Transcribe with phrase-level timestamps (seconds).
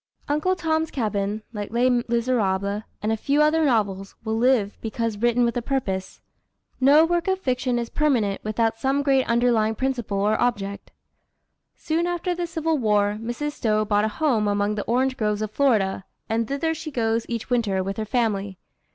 [0.27, 5.45] Uncle Tom's Cabin, like Les Miseràbles, and a few other novels, will live, because written
[5.45, 6.21] with a purpose.
[6.79, 10.91] No work of fiction is permanent without some great underlying principle or object.
[11.75, 13.51] Soon after the Civil War, Mrs.
[13.51, 17.51] Stowe bought a home among the orange groves of Florida, and thither she goes each
[17.51, 18.57] winter, with her family.